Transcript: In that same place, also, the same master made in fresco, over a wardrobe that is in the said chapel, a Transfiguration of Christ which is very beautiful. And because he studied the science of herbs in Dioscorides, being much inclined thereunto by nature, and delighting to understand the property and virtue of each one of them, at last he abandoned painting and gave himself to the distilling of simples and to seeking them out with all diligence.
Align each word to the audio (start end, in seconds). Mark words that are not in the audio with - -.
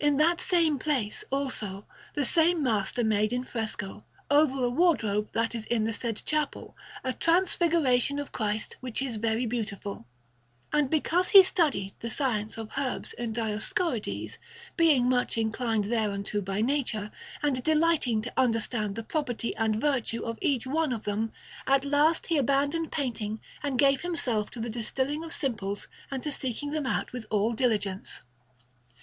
In 0.00 0.16
that 0.16 0.40
same 0.40 0.78
place, 0.78 1.24
also, 1.30 1.84
the 2.14 2.24
same 2.24 2.62
master 2.62 3.04
made 3.04 3.34
in 3.34 3.44
fresco, 3.44 4.02
over 4.30 4.64
a 4.64 4.70
wardrobe 4.70 5.28
that 5.34 5.54
is 5.54 5.66
in 5.66 5.84
the 5.84 5.92
said 5.92 6.22
chapel, 6.24 6.74
a 7.04 7.12
Transfiguration 7.12 8.18
of 8.18 8.32
Christ 8.32 8.78
which 8.80 9.02
is 9.02 9.16
very 9.16 9.44
beautiful. 9.44 10.06
And 10.72 10.88
because 10.88 11.28
he 11.28 11.42
studied 11.42 11.92
the 12.00 12.08
science 12.08 12.56
of 12.56 12.70
herbs 12.78 13.12
in 13.12 13.34
Dioscorides, 13.34 14.38
being 14.78 15.06
much 15.06 15.36
inclined 15.36 15.84
thereunto 15.84 16.40
by 16.40 16.62
nature, 16.62 17.10
and 17.42 17.62
delighting 17.62 18.22
to 18.22 18.32
understand 18.38 18.94
the 18.96 19.04
property 19.04 19.54
and 19.56 19.78
virtue 19.78 20.24
of 20.24 20.38
each 20.40 20.66
one 20.66 20.94
of 20.94 21.04
them, 21.04 21.30
at 21.66 21.84
last 21.84 22.28
he 22.28 22.38
abandoned 22.38 22.90
painting 22.90 23.38
and 23.62 23.78
gave 23.78 24.00
himself 24.00 24.48
to 24.52 24.60
the 24.60 24.70
distilling 24.70 25.22
of 25.22 25.34
simples 25.34 25.88
and 26.10 26.22
to 26.22 26.32
seeking 26.32 26.70
them 26.70 26.86
out 26.86 27.12
with 27.12 27.26
all 27.30 27.52
diligence. 27.52 28.22